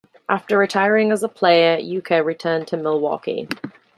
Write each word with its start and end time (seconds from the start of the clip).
After 0.27 0.57
retiring 0.57 1.11
as 1.11 1.21
a 1.21 1.29
player, 1.29 1.77
Uecker 1.77 2.25
returned 2.25 2.65
to 2.69 2.75
Milwaukee. 2.77 3.47